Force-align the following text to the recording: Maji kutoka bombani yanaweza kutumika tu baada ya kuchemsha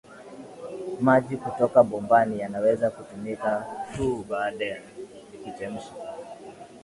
Maji 1.01 1.37
kutoka 1.37 1.83
bombani 1.83 2.39
yanaweza 2.39 2.89
kutumika 2.89 3.65
tu 3.95 4.25
baada 4.29 4.65
ya 4.65 4.81
kuchemsha 5.43 5.93